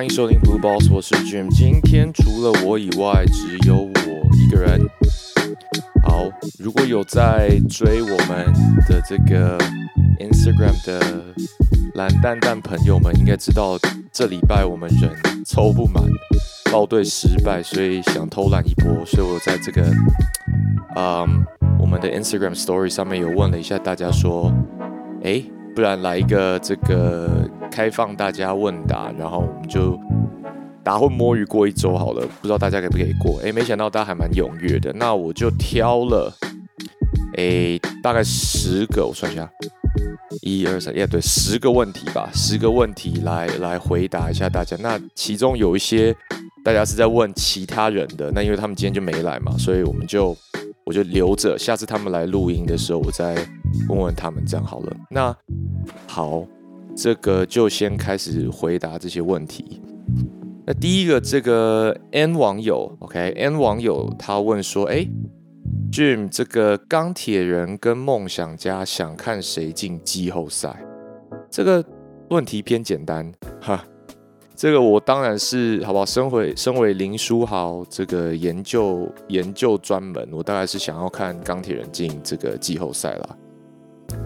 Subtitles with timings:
[0.00, 1.46] 欢迎收听 Blue Balls，我是 Jim。
[1.50, 3.90] 今天除了我以外，只有我
[4.34, 4.80] 一个人。
[6.02, 6.26] 好，
[6.58, 8.50] 如果有在追我们
[8.88, 9.58] 的这个
[10.18, 11.22] Instagram 的
[11.96, 13.78] 蓝蛋蛋朋友们，应该知道
[14.10, 15.12] 这礼拜我们人
[15.44, 16.02] 抽不满，
[16.72, 19.82] 报队失败，所以想偷懒一波，所以我在这个
[20.96, 21.44] 嗯
[21.78, 24.50] 我们的 Instagram Story 上面有问了一下大家说，
[25.24, 25.44] 哎。
[25.72, 29.98] 不然来一个这个开放大家问答，然后我们就
[30.82, 32.26] 打混摸鱼过一周好了。
[32.40, 33.40] 不知道大家可不可以过？
[33.44, 34.92] 哎，没想到大家还蛮踊跃的。
[34.92, 36.32] 那我就挑了，
[37.36, 39.50] 哎，大概十个，我算一下，
[40.42, 44.76] 一二三，耶，对，十个问题吧，十个问题来来回答一下大家。
[44.80, 46.14] 那其中有一些
[46.64, 50.36] 大家是在问其他人的，那因为他们今天就没来嘛，所以我们就。
[50.86, 53.36] 我就留着，下次他们来录音的时候，我再
[53.88, 54.96] 问问他们，这样好了。
[55.08, 55.32] 那
[56.08, 56.44] 好，
[56.96, 59.80] 这个就先开始回答这些问题。
[60.66, 65.06] 那第一个，这个 N 网友，OK，N 网友他问说：“哎
[65.90, 70.80] ，Jim，这个钢铁人跟梦想家想看谁进季后赛？”
[71.50, 71.84] 这个
[72.28, 73.84] 问题偏简单，哈。
[74.54, 76.04] 这个我当然是好不好？
[76.04, 83.36] 身为身为林书豪这个研究研究专门，我大概是想要看钢铁人进这个季后赛啦。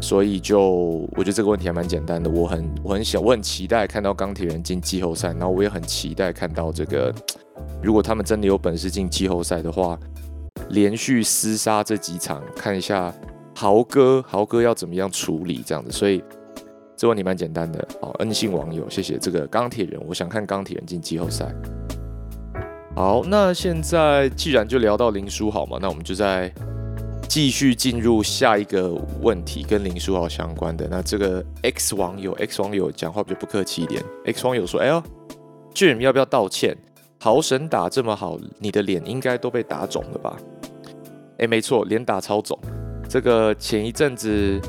[0.00, 2.30] 所以就我觉得这个问题还蛮简单的。
[2.30, 7.14] 我很我很想我很期待看到钢铁人进季后赛，然后我也很期待看到这个，
[7.82, 9.98] 如果他们真的有本事进季后赛的话，
[10.70, 13.12] 连续厮杀这几场，看一下
[13.54, 16.22] 豪哥豪哥要怎么样处理这样子，所以。
[16.96, 21.52] 这问题蛮简单的，好，恩信网友，谢谢这个钢铁人，我想看钢铁人进季后赛。
[22.94, 26.50] 好，那现在既然就聊到林书豪嘛，那我们就在
[27.28, 30.86] 继续进入下一个问题，跟林书豪相关的。
[30.88, 35.02] 那这个 X 网友，X 网友讲话比较不客气一点，X 网友说：“哎呦
[35.74, 36.76] ，Jim 要不要道歉？
[37.20, 40.36] 豪神打这么好，你的脸应该都被打肿了吧？”
[41.38, 42.58] 哎，没错，脸打超肿。
[43.08, 44.60] 这个前一阵子。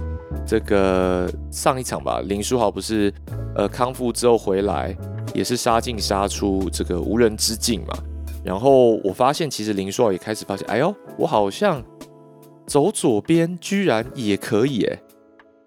[0.46, 3.12] 这个上一场吧，林书豪不是
[3.56, 4.96] 呃康复之后回来，
[5.34, 7.98] 也是杀进杀出，这个无人之境嘛。
[8.44, 11.82] 然后我发现，其实林书豪也开始发现，哎呦，我好像
[12.66, 15.00] 走左边居然也可以哎。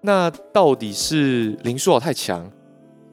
[0.01, 2.49] 那到底是林书豪太强，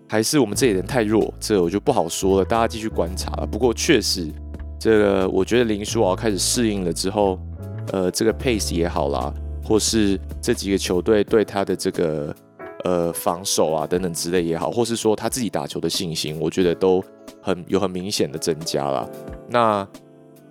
[0.08, 1.34] 还是我们这里人太弱？
[1.40, 3.46] 这我就不好说了，大家继续观察了。
[3.46, 4.32] 不过确实，
[4.80, 7.40] 这个我觉得林书豪开始适应了之后，
[7.92, 9.34] 呃，这个 pace 也好啦。
[9.68, 12.36] 或是这几个球队对他的这个
[12.84, 17.04] 呃防守啊等等之类也好，或是说他自己打球的信心，我觉得都
[17.42, 19.10] 很有很明显的增加了。
[19.50, 19.88] 那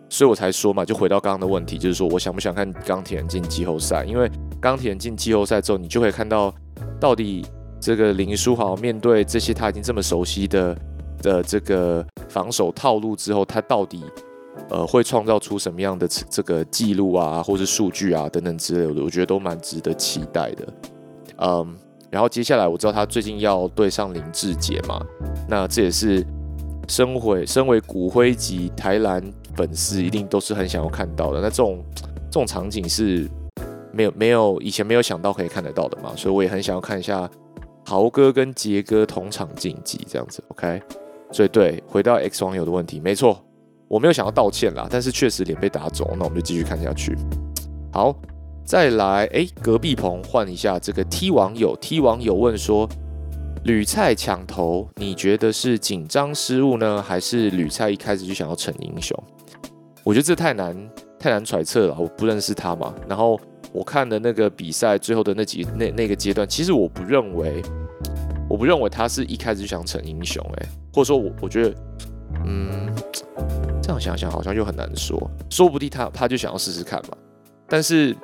[0.08, 4.04] 所以我才说嘛，就回到刚刚的问题，就是说我想不想看钢铁人进季后赛？
[4.04, 6.54] 因为钢铁人进季后赛之后，你就会看到
[7.00, 7.44] 到底
[7.80, 10.76] 这个林书豪面对这些他已经这么熟悉的
[11.20, 14.02] 的这个防守套路之后，他到底。
[14.70, 20.66] 呃，会创造出什么样的这个记录啊，或是数据啊等等之类的，我觉得都蛮值得期待的。
[21.38, 21.76] 嗯，
[22.08, 25.04] 然后接下来我知道他最近要对上林志杰嘛，
[25.48, 26.24] 那这也是
[26.88, 29.20] 身为身为骨灰级台篮
[29.56, 31.40] 粉丝一定都是很想要看到的。
[31.40, 31.84] 那这种
[32.30, 33.28] 这种场景是
[33.92, 37.28] 没有没有以前没有想到可以看得到的嘛，所以我也很想要看一下
[37.84, 40.42] 豪哥跟杰哥同场竞技这样子。
[40.48, 40.82] OK，
[41.32, 43.40] 所以对，回到 X 网友的问题，没错。
[43.86, 47.16] 我没有想要道歉啦，但是确实脸被打肿，那我们就继续看下去。
[47.92, 48.16] 好，
[48.64, 52.88] 再来，哎，隔壁棚换一下这个 T 网友，T 网友问说：
[53.64, 59.16] 吕菜抢头，你觉得是紧张失误呢，还是吕菜一开始就想要逞英雄？
[60.04, 60.76] 我觉得这太难
[61.18, 62.94] 太难揣测了，我不认识他嘛。
[63.08, 63.40] 然后
[63.72, 67.62] 我看的那个比赛最后的那几那那个阶段，其实我不认为，
[68.48, 71.74] 我不认为他是一开始就想逞英雄，哎，或者说我我觉得，
[72.44, 72.94] 嗯。
[73.82, 77.16] 这样想想好像又很难说，说不定他他就想要试试看嘛。
[77.68, 78.16] 但是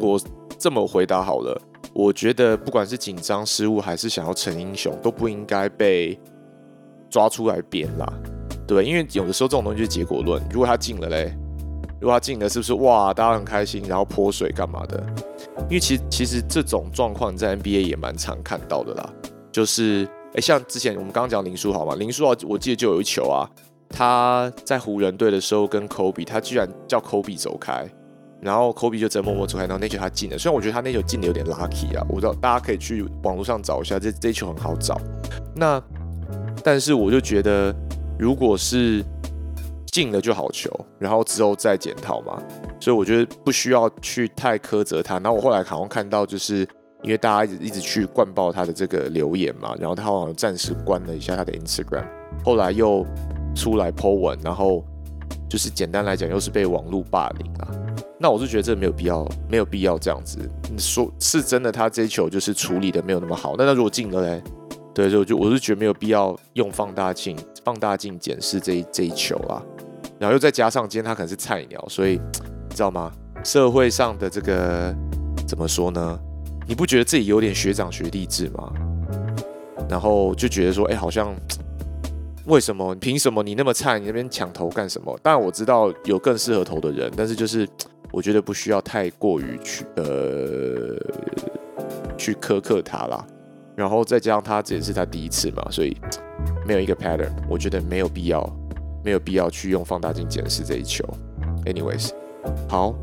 [0.00, 0.18] 我
[0.58, 1.60] 这么回答好了，
[1.92, 6.18] 我觉得不管是紧张失误还是想要成英雄，都不应该被
[7.10, 8.10] 抓出来编啦，
[8.66, 10.42] 对因为有的时候这种东西就是结果论。
[10.50, 11.36] 如果他进了嘞，
[12.00, 15.04] 如果他进了，是不是哇，大家很开心，然后泼水干嘛的？
[15.68, 19.10] 因为其其实这种状况在 NBA 也蛮常看到的啦。
[19.52, 23.48] 就是哎，像之前我们刚刚讲林书豪嘛，林书豪我记得就有一球啊。
[23.96, 27.88] 他在湖人队的时候跟科比，他居然叫科比走开，
[28.40, 30.36] 然后科比就直接默默走开，然后那球他进了。
[30.36, 35.00] 虽然我觉得他那球进的有点 lucky 啊，我知道大家可以去网络上找一下，这这球很好找。
[35.54, 35.80] 那
[36.64, 37.72] 但是我就觉得，
[38.18, 39.04] 如果是
[39.86, 42.42] 进了就好球，然后之后再检讨嘛，
[42.80, 45.14] 所以我觉得不需要去太苛责他。
[45.14, 46.66] 然后我后来好像看到，就是
[47.02, 52.04] 因为大家一直一直去灌爆他的这个留言嘛，然后他好像暂时关了一下他的 Instagram。
[52.44, 53.06] 后来又
[53.54, 54.84] 出来 Po 文，然后
[55.48, 57.68] 就是简单来讲，又是被网络霸凌啊。
[58.18, 60.38] 那我是觉得这没有必要，没有必要这样子。
[60.70, 63.54] 你说是真的，他这一球就是处理的没有那么好。
[63.56, 64.42] 那他如果进了嘞，
[64.94, 69.60] 对，就就我是觉得没有必要用放大镜放大镜检视这一这一球啊。
[70.18, 72.12] 然后又再加上今天他可能是菜鸟，所以
[72.68, 73.12] 你知道吗？
[73.42, 74.94] 社会上的这个
[75.46, 76.18] 怎么说呢？
[76.66, 78.72] 你不觉得自己有点学长学弟制吗？
[79.90, 81.34] 然后就觉得说，哎，好像
[82.46, 82.94] 为什么？
[82.94, 83.98] 凭什么你那么菜？
[83.98, 85.18] 你那边抢头干什么？
[85.22, 87.68] 当然我知道有更适合投的人，但是就是
[88.12, 90.96] 我觉得不需要太过于去呃
[92.16, 93.26] 去苛刻他啦。
[93.76, 95.96] 然后再加上他这也是他第一次嘛，所以
[96.66, 98.44] 没有一个 pattern，我觉得没有必要，
[99.04, 101.04] 没有必要去用放大镜检视这一球。
[101.64, 102.10] Anyways，
[102.68, 102.94] 好。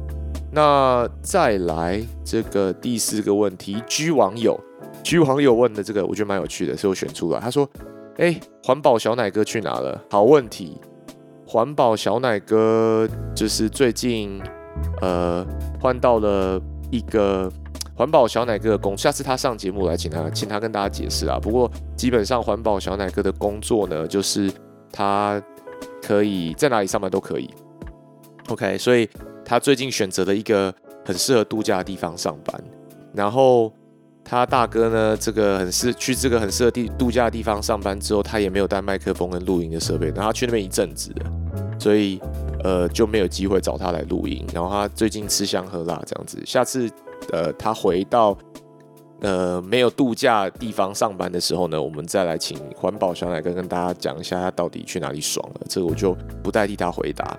[0.53, 4.59] 那再来这个第四个问题，G 网友
[5.01, 7.39] ，G 网友问的这个，我觉得蛮有趣的，所以我选出来。
[7.39, 7.65] 他说
[8.19, 10.77] ：“哎，环保小奶哥去哪了？”好问题，
[11.47, 14.41] 环保小奶哥就是最近
[14.99, 15.45] 呃
[15.79, 17.49] 换到了一个
[18.01, 21.37] 环保小奶哥的工，下次他上节目来，请他请他跟大家解释啊。
[21.39, 24.51] 不过基本上环保小奶哥的工作呢，就是
[24.91, 25.39] 他
[26.01, 27.47] 可以在哪里上班都可以。
[28.47, 29.07] OK，所以。
[29.43, 32.63] 他最近选择了一个很适合度假的地方上班，
[33.13, 33.73] 然后
[34.23, 41.31] 他大哥呢，这个很适去这个很适合地度假的地方上班之后，他也没有带麦克风跟录音的设备，然后他去那边一阵子了，
[41.77, 42.21] 所以
[42.63, 44.47] 呃就没有机会找他来录音。
[44.53, 46.89] 然后他最近吃香喝辣这样子，下次
[47.31, 48.37] 呃他回到
[49.21, 57.37] 呃没有度假地方上班的时候呢，我们再来请环保小奶哥跟大家讲一下他到底去哪里爽了，这个我就不代替他回答。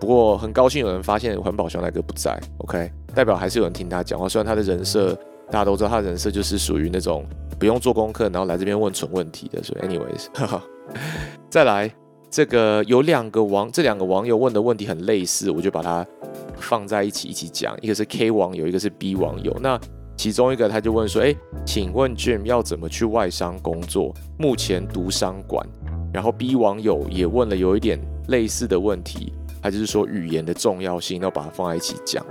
[0.00, 4.28] 不过很高兴有人发现环保小奶哥不在，OK，代表还是有人听他讲话。
[4.28, 5.12] 虽然他的人设
[5.50, 7.26] 大家都知道，他的人设就是属于那种
[7.58, 9.60] 不用做功课，然后来这边问蠢问题的。
[9.64, 10.28] 所以，anyways，
[11.50, 11.90] 再来
[12.30, 16.06] 这个有两个网，这两个网友问的问题很类似，我就把它
[16.60, 17.76] 放在一起一起讲。
[17.80, 19.56] 一个是 K 网友，一个是 B 网友。
[19.60, 19.80] 那
[20.16, 21.34] 其中一个他就问说：“哎，
[21.64, 24.14] 请问 Jim 要怎么去外商工作？
[24.38, 25.66] 目前读商管。”
[26.12, 29.32] 然后 B 网友也问了有一点类似的问题。
[29.60, 32.24] 他就是说语言的重要性，要把它放在一起讲。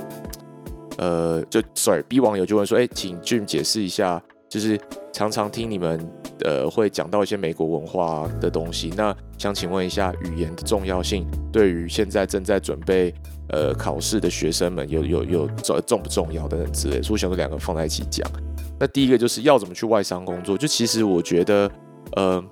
[0.98, 4.80] 呃，就 sorry，B 网友就问说：“哎，请 Jim 解释一下，就是
[5.14, 6.00] 常常听你们
[6.44, 13.14] 呃会讲到一些美国文化的东西，那想请问一下语言的重要性，对于现在正在准备
[13.50, 17.02] 呃考试的学生们有有有重重不重要等等之类。
[17.02, 18.30] 所以想说两个放在一起讲。
[18.80, 21.72] 那第一个就是要怎么去外商工作，就其实我觉得
[22.16, 22.44] 呃。”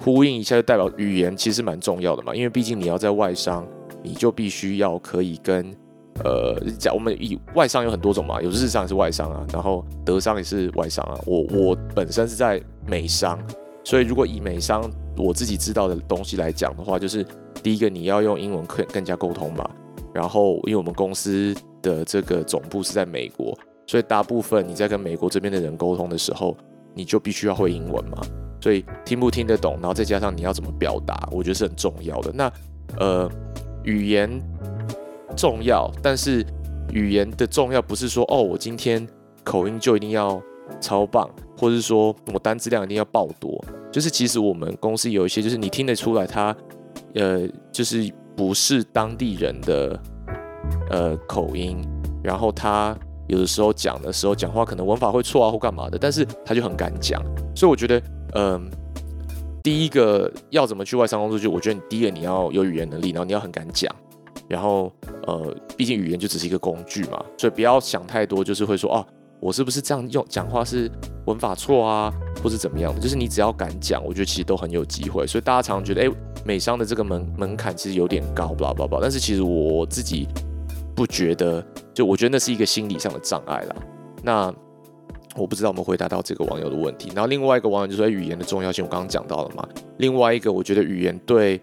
[0.00, 3.66] 呼应一下，就代表语言其实蛮重要的嘛，因为毕竟你要在外商，
[4.00, 5.74] 你就必须要可以跟
[6.22, 11.18] 呃讲，我们以外商有很多种嘛，有日商也是外商啊，然后德商也是外商啊。
[11.26, 13.38] 我我本身是在美商，
[13.84, 17.24] 所以如果以美商我自己知道的东西来讲的话，就是
[17.62, 19.68] 第一个你要用英文更更加沟通嘛，
[20.14, 23.56] 然后因为我们公司的这个总部是在美国，
[23.86, 26.56] 所以大部分你在跟美国这边的人沟通的时候，
[26.94, 28.18] 你就必须要会英文嘛。
[28.60, 32.32] 所以听不听得懂，然后再加上你要怎么表达，我觉得是很重要的。
[32.32, 32.52] 那
[32.98, 33.30] 呃，
[33.84, 34.28] 语言
[35.36, 36.44] 重要，但是
[36.92, 39.06] 语言的重要不是说哦，我今天
[39.44, 40.42] 口音就一定要
[40.80, 43.62] 超棒，或者是说我单词量一定要爆多。
[43.90, 46.54] 就是其实我们公司有一些，就是你听得出来他
[47.14, 50.02] 呃，就是不是当地人的
[50.90, 51.86] 呃口音，
[52.22, 52.96] 然后他
[53.26, 57.22] 有的时候讲的时候讲话可能文法会错啊或干嘛的，但是他就很敢讲，
[57.54, 58.02] 所以我觉得。
[58.34, 58.70] 嗯，
[59.62, 61.38] 第一个要怎么去外商工作？
[61.38, 63.90] 就我觉得，你第一个你要有语言能力，然后你要很敢讲，
[64.46, 64.92] 然后
[65.26, 69.06] 呃，毕竟语言就只是一个工具嘛，所以不要想太多，就是会说哦，
[69.40, 70.90] 我是不是这样用讲话是
[71.26, 73.00] 文法错啊，或是怎么样的？
[73.00, 75.26] 就是你只要敢讲，我觉得其实都很有机会。
[75.26, 76.14] 所以大家常常觉得，哎，
[76.44, 80.26] 美商的这个门门槛其实有点高，不啦不啦，但是其实我自己
[80.94, 81.64] 不觉得，
[81.94, 83.76] 就我觉得那是一个心理上的障碍啦。
[84.22, 84.54] 那。
[85.36, 89.68] 我不知道我们回答到这个网友的问题，然后另外一个网友就说语言的重要性，我刚刚讲到了嘛。
[89.98, 91.60] 另外一个，我觉得语言对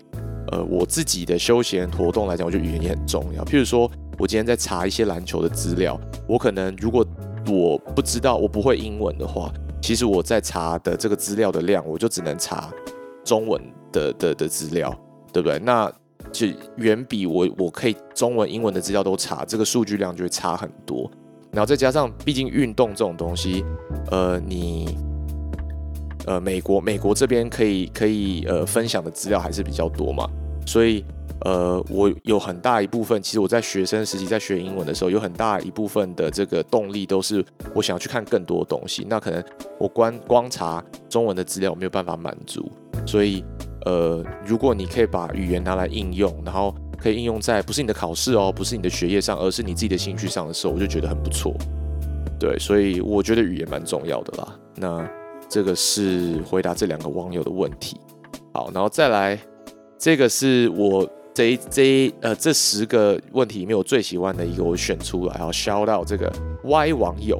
[0.49, 3.43] 呃我自己的休闲活动来讲，我觉得语言也很重要。
[3.43, 7.05] 譬如说，我今天在查一些篮球的资料，我可能如果
[7.47, 12.71] 我不知道我不会英文的话，其实我在查的这个资料的量，我就只能查
[13.23, 13.61] 中文
[13.91, 14.93] 的的的资料，
[15.31, 15.59] 对不对？
[15.59, 15.91] 那
[16.31, 16.47] 就
[16.77, 21.09] 远比我我可以中文、英文的资料都查，这个数据量就会差很多。
[21.51, 23.63] 然后再加上，毕竟运动这种东西，
[24.11, 24.97] 呃，你，
[26.25, 30.29] 呃，美国美国这边可以可以呃分享的资料还是比较多嘛，
[30.65, 31.03] 所以
[31.41, 39.05] 呃，我有很大一部分，其实我在学生时期在学英文的时候，有很大一部分的这个动力都是我想要去看更多东西。
[39.09, 39.43] 那可能
[39.77, 42.71] 我观观察中文的资料没有办法满足，
[43.05, 43.43] 所以
[43.85, 51.53] 呃，如果你可以把语言拿来应用，然后可以应用在不是你的考试哦，不是你的学业上，而是你自己的兴趣上的时候，我就觉得很不错。
[52.39, 54.59] 对，所以我觉得语言蛮重要的啦。
[54.75, 55.07] 那
[55.47, 57.99] 这个是回答这两个网友的问题。
[58.53, 59.39] 好，然后再来，
[60.05, 66.31] 这个是我这这呃这十个问题里面我最喜欢的一个，我选出来，然后 shout out 这个
[66.63, 67.39] Y 网友。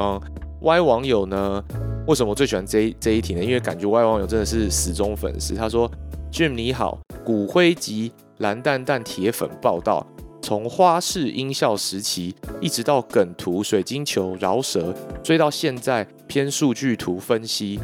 [0.00, 0.18] 嗯
[0.62, 1.62] ，Y 网友呢，
[2.06, 3.44] 为什么我最喜欢这这一题呢？
[3.44, 5.54] 因为感觉 Y 网友真的是死忠粉丝。
[5.54, 5.86] 他说
[6.32, 10.06] ：“Jim 你好，骨灰级蓝蛋蛋铁粉报道。”
[10.40, 17.78] 从花式音效时期，一直到梗图、水晶球、饶舌，追到现在偏数据图分析，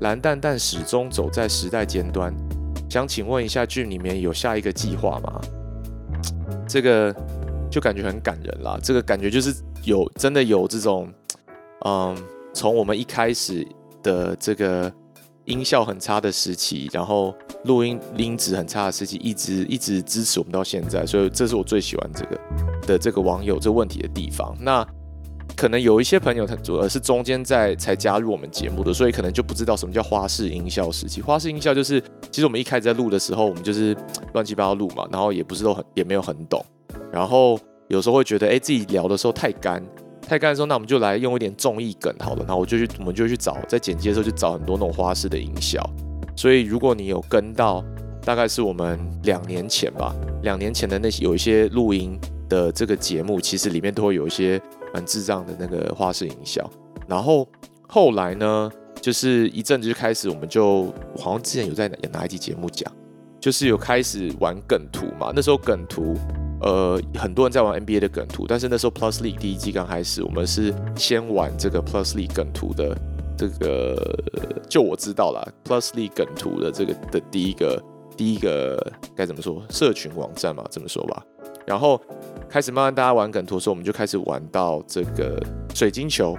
[0.00, 2.32] 蓝蛋蛋始终走在时代尖端。
[2.94, 5.40] 想请问一下，剧里面有下一个计划吗？
[6.68, 7.12] 这个
[7.68, 8.78] 就感觉很感人啦。
[8.80, 11.12] 这个感觉就是有真的有这种，
[11.84, 12.16] 嗯，
[12.52, 13.66] 从我们一开始
[14.00, 14.92] 的这个。
[15.46, 17.34] 音效很差的时期，然后
[17.64, 22.40] 录音音质很差的时期，一直一直支持我们到现在，所以这是我最喜欢这个
[22.86, 24.56] 的这个网友这问题的地方。
[24.58, 24.82] 那
[25.56, 31.22] 可能有一些朋友他主要是中间在才加入我们节目的，所以可能就不知道什么叫花式音效时期。
[31.22, 33.96] 花式音效就是，其实我们一开始在录的时候，我们就是
[34.32, 36.64] 乱七八糟录嘛，然后也不是都很也没有很懂，
[37.12, 37.58] 然后
[37.88, 39.82] 有时候会觉得，哎，自己聊的时候太干。
[40.26, 42.42] 太干的时候，那我们就来用一点综艺梗好了。
[42.46, 45.78] 然后我就去，我们就去找，在剪辑的时候去找很多那种花式的音效。
[46.34, 47.84] 所以如果你有跟到，
[48.24, 52.18] 大概是我们两年前吧，两年前的那些有一些录音
[52.48, 54.58] 的这个节目，其实里面都会有一些
[54.94, 56.68] 很智障的那个花式营销。
[57.06, 57.46] 然后
[57.86, 58.70] 后来呢，
[59.02, 60.84] 就是一阵子就开始，我们就
[61.18, 62.90] 好像之前有在哪哪一集节目讲，
[63.38, 65.32] 就是有开始玩梗图嘛。
[65.34, 66.16] 那时候梗图。
[66.60, 72.96] 呃，很多人在玩 NBA 的梗图，但是那时候 Plus League 第一季刚开始，我们是先玩这个 Plus League 梗图的
[73.36, 74.18] 这个，
[74.66, 77.82] 就我知道啦 Plus League 梗图的这个的第一个
[78.16, 78.80] 第一个
[79.14, 79.62] 该怎么说？
[79.68, 81.22] 社群网站嘛，这么说吧。
[81.66, 82.00] 然后
[82.54, 85.44] 开始慢慢大家玩梗图的时候，我们就开始玩到这个
[85.74, 86.38] 水晶球。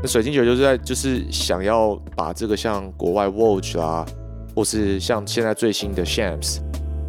[0.00, 4.06] 那水晶球就是在就是想要把这个像国外 Watch 啦，
[4.54, 6.60] 或是像现在最新的 Shams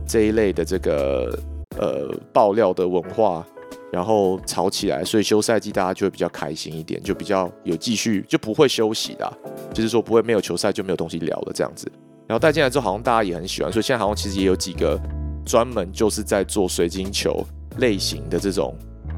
[0.08, 1.40] 这一类的这个。
[1.78, 3.46] 呃，爆料的文化，
[3.90, 9.38] 然后吵起来，所以休赛季大家就会比较开心一点，就比较有继续，就不会休息的，
[9.74, 11.90] 就是说不会没有球赛就没有东西聊了这样子。
[12.28, 15.00] 然后带进来之后，好像大家也很喜欢，所以现在好像其实也有几个
[15.46, 17.42] 专门就是在做水晶球
[17.80, 18.76] 类型的这种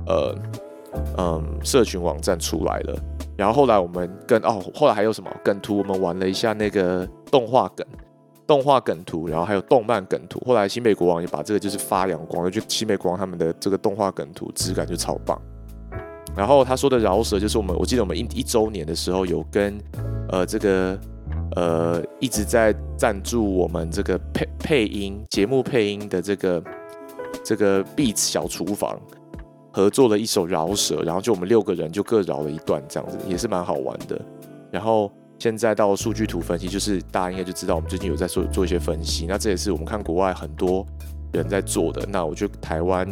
[0.08, 0.36] 呃
[1.18, 2.96] 嗯社群网站出来了。
[3.38, 7.86] 然后后来我们跟哦，后来还有什么梗图，我们玩了一下那个动画梗。
[8.48, 10.38] 动画梗图，然后还有动漫梗图。
[10.46, 15.42] 后来新美国王也把这个就是发扬光，就新美国王他们的这个动画梗图质感就超棒。
[16.36, 19.80] 然后他说的饶舌就是我们，我记得我们一一周年的时候有跟
[20.30, 21.00] 呃这个
[21.56, 26.62] 呃一直在赞助我们这个配配音节目配音的这个
[27.52, 28.98] 这个 Beats 小厨房
[29.74, 34.22] 合作了一首饶舌，然后就我们六个人就各饶了一段这样子，也是蛮好玩的。
[34.72, 35.12] 然后。
[35.40, 39.26] 现在到数据图分析，就是大家应该就知道，我们最近有在做做一些分析。
[39.26, 40.86] 那这也是我们看国外很多
[41.34, 42.06] 人在做的。
[42.08, 43.08] 那我觉得台湾，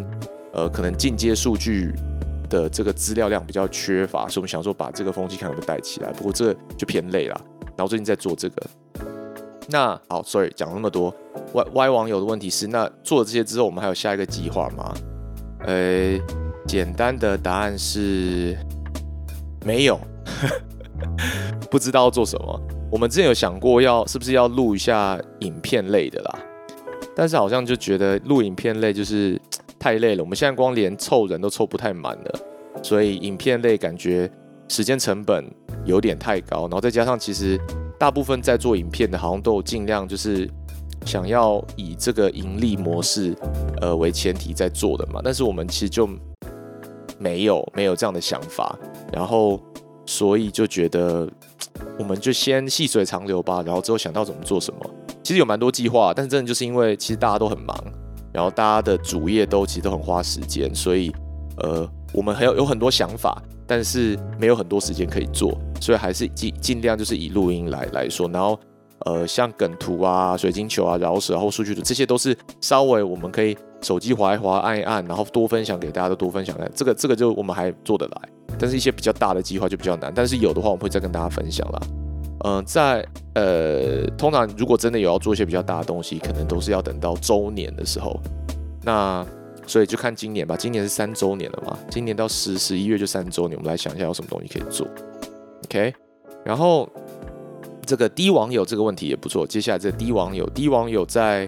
[0.54, 1.92] 呃，可能进阶数据
[2.48, 6.12] 的这个资料量比较缺乏，所以我们想说把这个风气看能不能带起来。
[6.12, 7.42] 不过这就偏累了。
[7.76, 8.62] 然后最近在做这个。
[9.72, 11.14] 那好，sorry，讲那么多。
[11.54, 14.94] Y Y 网友的问题是，那做了这些之后，我们还有下一个计划吗？
[15.66, 16.20] 呃，
[16.68, 18.58] 简单的答案是
[19.64, 20.00] 没有。
[21.70, 22.62] 不知道做什么。
[22.92, 26.40] 我们之前有想过要是不是要录一下影片类的啦，
[27.16, 29.40] 但是好像就觉得录影片类就是
[29.78, 30.24] 太累了。
[30.24, 32.40] 我们现在光连凑人都凑不太满了，
[32.82, 34.30] 所以影片类感觉
[34.68, 35.46] 时间成本
[35.86, 36.62] 有点太高。
[36.62, 37.60] 然后再加上其实
[38.00, 40.50] 大部分在做影片的，好像都有尽量就是
[41.06, 43.36] 想要以这个盈利模式
[43.82, 45.22] 呃为前提在做的嘛。
[45.24, 46.10] 但是我们其实就
[47.20, 48.76] 没有没有这样的想法，
[49.14, 49.62] 然后
[50.06, 51.30] 所以就觉得。
[51.98, 54.80] 我们就先细水长流吧，然后之后想到怎么做什么。
[55.22, 57.78] 其实有蛮多计划，但是真的就是因为其实大家都很忙，
[58.34, 61.14] 然后大家的主业都其实都很花时间，所以
[61.58, 68.60] 呃，我们还有有很多想法，但是没有很多时间可以做，所以还是尽尽量就是以录音来来说，然后
[69.06, 76.70] 呃，像梗图啊、水晶球啊、饶舌或数据图，这些都是稍微我们可以手机滑一滑、按一按，然后多分享给大家，都多分享的。
[76.76, 78.22] 这个这个就我们还做得来。
[78.58, 81.80] 但是一些比较大的计划就比较难，但是有的话我们会再跟大家分享啦。
[82.46, 88.20] 嗯，在呃，通常如果真的有要做一些比较大的东西，可能都是要等到周年的时候。
[88.84, 89.26] 那
[89.70, 94.88] 所以就看今年吧，今年是三周年了嘛，今年到十十一月就三周年，我们来想一下有什么东西可以做。
[95.66, 95.94] OK，
[96.44, 96.90] 然后
[97.86, 99.46] 这个低网友这个问题也不错。
[99.46, 101.48] 接下来这低网友，低网友在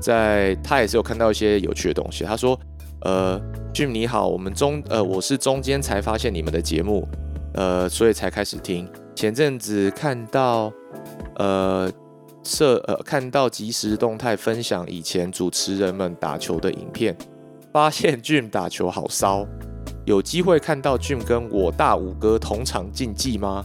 [0.00, 2.24] 在他也是有看到一些有趣的东西。
[2.24, 2.58] 他说
[3.04, 3.38] ：“呃
[3.74, 7.06] ，Jim 你好，我们中呃我是中间才发现你们的节目，
[7.52, 8.88] 呃，所以才开始听。
[9.14, 10.72] 前阵子看到
[11.36, 11.92] 呃
[12.42, 17.14] 社呃看到即时动态分享以前主持人们打球的影片，
[17.72, 19.46] 发现 Jim 打球好骚。
[20.06, 23.64] 有机会看到 Jim 跟我大五哥同场竞技吗？”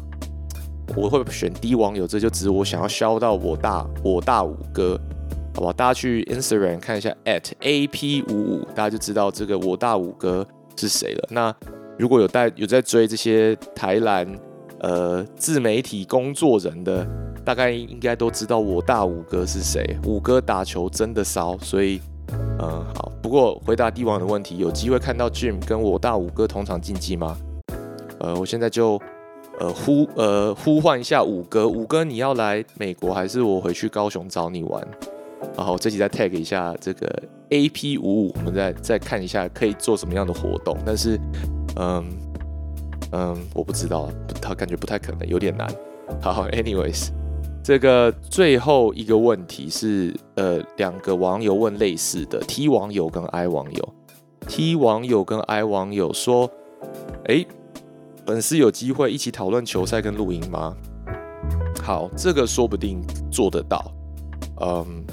[0.96, 5.00] 我会选低网友，这就指我想要消到我大我大五哥，
[5.56, 5.74] 好吧？
[5.74, 10.48] 大家去 Instagram 看一下 at @ap 五五，大家就知道这个我大五哥
[10.78, 11.28] 是谁了。
[11.32, 11.54] 那
[11.98, 14.32] 如果有在有在追这些台篮
[14.80, 17.04] 呃自媒体工作人的，
[17.44, 19.98] 大概应该都知道我大五哥是谁。
[20.06, 22.00] 五哥打球真的骚，所以
[22.32, 23.12] 嗯好。
[23.22, 27.38] 不过回答帝王的问题，有机会看到 Jim 跟我大五哥同场竞技吗？
[28.20, 29.02] 呃，我现在就。
[29.58, 34.86] 呃呼呃呼唤一下五哥，五哥你要来美国还是我回去高雄找你玩？
[35.56, 40.78] 然后这集再 tag 一下这个 AP 五五，我们再再看一下可以做什么样的活动。
[40.86, 41.18] 但是
[41.78, 42.06] 嗯
[43.14, 44.10] 嗯我不知道，
[44.42, 45.66] 他感觉不太可能，有点难。
[46.22, 47.12] 好，anyways，
[47.66, 53.94] 这个最后一个问题是呃两个网友问类似的，T 网友跟 I 网友
[54.48, 56.48] ，T 网友跟 I 网友说，
[57.26, 57.44] 哎。
[58.28, 60.76] 粉丝有机会一起讨论球赛跟录音吗？
[61.84, 63.00] 好，这个说不定
[63.32, 63.92] 做得到。
[64.62, 65.06] 嗯，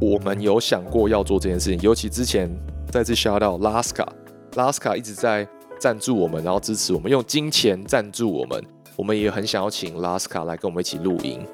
[0.00, 2.50] 我们有想过要做这件事情，尤其之前
[2.90, 5.46] 再次 shout out Laska，Laska 一直在
[5.78, 8.60] 赞助我们，然后支持我们，用金钱赞助我们。
[9.02, 11.44] 我们也很想要请 Laska 来跟我们一起录音，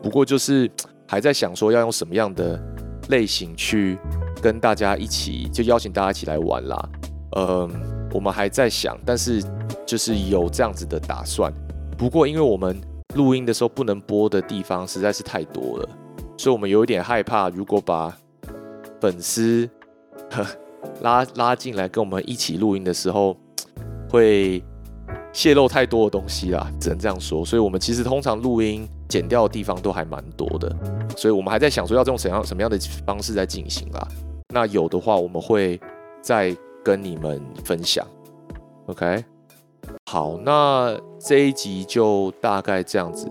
[0.00, 0.70] 不过就是
[1.08, 2.62] 还在想说要用什么样的
[3.08, 3.98] 类型去
[4.40, 6.88] 跟大家一起，就邀请大家一起来玩啦。
[7.36, 7.68] 嗯。
[8.14, 9.42] 我们还在想，但是
[9.84, 11.52] 就是有这样子的打算。
[11.98, 12.80] 不过，因为我们
[13.14, 15.88] 录音的时候不能播的地方实在是太多了，
[16.38, 18.16] 所以我们有一点害怕，如果把
[19.00, 19.68] 粉丝
[20.30, 20.46] 呵
[21.02, 23.36] 拉拉进来跟我们一起录音的时候，
[24.08, 24.62] 会
[25.36, 27.44] 泄露太多的东西啦，只能这样说。
[27.44, 30.74] 所以我们其实通常录音剪掉的地方都还蛮多的，
[31.14, 34.08] 所以我们还在想说要用怎样什么样的方式在进行啦。
[34.48, 35.78] 那有的话，我们会
[36.22, 36.56] 再。
[36.86, 38.06] 跟你们分享
[38.86, 39.24] ，OK，
[40.08, 43.28] 好，那这一集就大概这样子，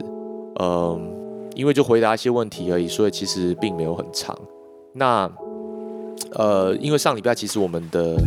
[0.60, 4.38] 嗯，因为就回答一些问题而已，所以其实并没有很长。
[4.92, 5.32] 那，
[6.38, 8.18] 呃，因为上礼拜其实我们的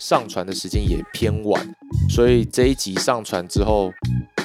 [0.00, 1.74] 上传的时间也偏晚，
[2.08, 3.90] 所以这一集上传之后，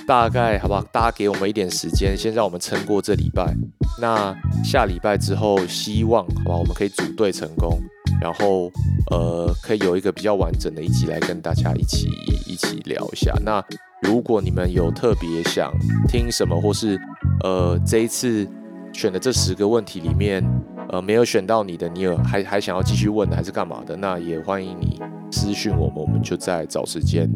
[0.08, 0.82] 大概好不好？
[0.92, 3.54] 大家给我们一点时间，先让我们撑过这礼拜。
[4.00, 7.80] 那下礼拜之后，希望好吧，我们可以组队成功。
[8.20, 8.72] 然后，
[9.12, 12.08] 呃，可以有一个比较完整的一集来跟大家一起
[12.48, 13.32] 一起聊一下。
[13.44, 13.64] 那
[14.02, 15.72] 如果你们有特别想
[16.08, 17.00] 听什么，或是
[17.44, 18.48] 呃这一次
[18.94, 20.44] 选的这十个问题里面，
[20.90, 23.96] 呃没有选到你的，你有还还想要继续问的，还是干嘛的？
[23.96, 25.00] 那也欢迎你
[25.32, 27.30] 私讯我们，我们就再找时间，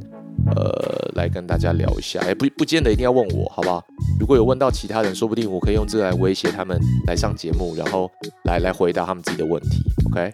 [0.55, 2.19] 呃，来跟大家聊一下。
[2.21, 3.83] 哎，不不见得一定要问我，好不好？
[4.19, 8.09] 如果有问到其他人，说不定我可以用这个来威胁他们来上节目，然后
[8.45, 9.83] 来来回答他们自己的问题。
[10.11, 10.31] OK。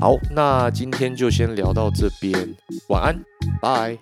[0.00, 2.54] 好，那今天就先聊到这边，
[2.88, 3.24] 晚安，
[3.62, 3.96] 拜。